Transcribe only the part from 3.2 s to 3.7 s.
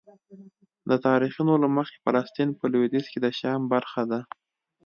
د شام